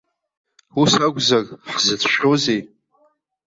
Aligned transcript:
Ус 0.81 0.93
акәзар, 1.05 1.45
ҳзыцәшәозеи?! 1.71 2.61